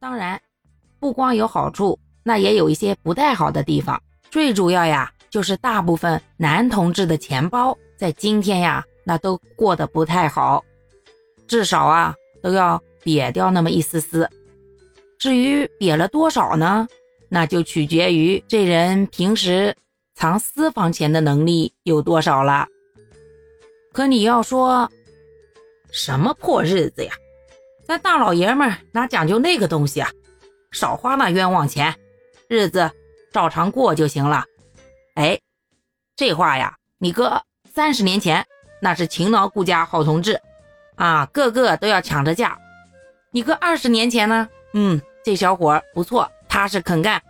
[0.00, 0.40] 当然，
[1.00, 4.00] 不光有好处，那也有一些不太好的地方。
[4.30, 10.64] 最主要呀，就是大部分男同志的钱包在今天呀，那都过得不太好，
[11.46, 14.28] 至少啊，都要瘪掉那么一丝丝。
[15.18, 16.86] 至于瘪了多少呢？
[17.28, 19.76] 那就取决于这人平时
[20.14, 22.66] 藏私房钱的能力有多少了。
[23.92, 24.90] 可你要说
[25.90, 27.12] 什么破日子呀？
[27.88, 30.10] 咱大老爷们哪讲究那个东西啊？
[30.72, 31.96] 少花那冤枉钱，
[32.46, 32.90] 日子
[33.32, 34.44] 照常过就行了。
[35.14, 35.40] 哎，
[36.14, 38.46] 这话呀，你哥三十年前
[38.82, 40.38] 那是勤劳顾家好同志
[40.96, 42.58] 啊，个个都要抢着嫁。
[43.30, 44.46] 你哥二十年前呢？
[44.74, 47.22] 嗯，这小伙不错，踏实肯干。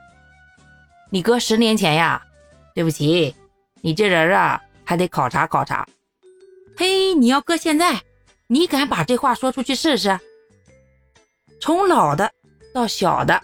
[1.10, 2.20] 你哥十年前呀，
[2.74, 3.32] 对不起，
[3.80, 5.86] 你这人啊，还得考察考察。
[6.76, 8.02] 嘿，你要搁现在，
[8.48, 10.18] 你敢把这话说出去试试？
[11.60, 12.32] 从老的
[12.72, 13.40] 到小的，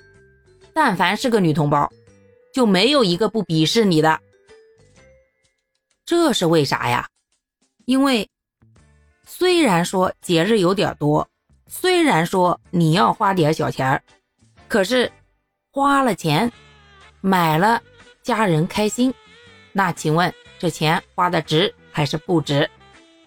[0.73, 1.91] 但凡是个女同胞，
[2.53, 4.21] 就没有一个不鄙视你的。
[6.07, 7.09] 这是为啥呀？
[7.87, 8.29] 因为
[9.27, 11.29] 虽然说节日有点多，
[11.67, 14.03] 虽然说你要花点小钱儿，
[14.69, 15.11] 可是
[15.71, 16.53] 花了钱
[17.21, 17.83] 买了
[18.23, 19.13] 家人开心，
[19.73, 22.71] 那请问这钱花的值还是不值？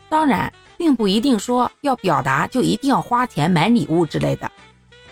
[0.08, 4.50] 当然，并不一定说要表达就一定要花钱买礼物之类的。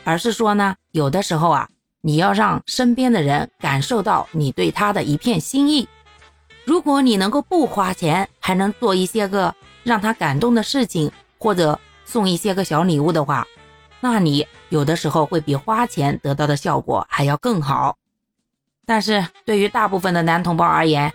[0.05, 1.67] 而是说呢，有的时候啊，
[1.99, 5.89] 你要让身边的人感受到你对他的一片心意。
[6.63, 9.53] 如果你能够不花钱，还能做一些个
[9.83, 13.45] 让他感动的事情，或者送一些个小礼物的话，
[13.99, 17.97] 那你有的时候会比花钱得到的效果还要更好。
[18.85, 21.11] 但是对于大部分的男同胞而言，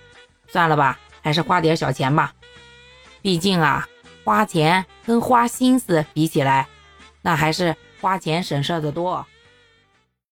[0.48, 2.32] 算了吧，还是花点小钱吧。
[3.22, 3.86] 毕竟啊，
[4.24, 6.66] 花钱跟花心思比起来，
[7.22, 7.76] 那还是。
[8.00, 9.24] 花钱省事的多。